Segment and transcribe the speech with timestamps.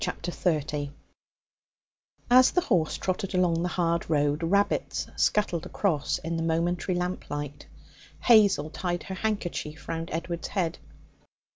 [0.03, 0.89] Chapter 30
[2.31, 7.67] As the horse trotted along the hard road, rabbits scuttled across in the momentary lamplight.
[8.21, 10.79] Hazel tied her handkerchief round Edward's head.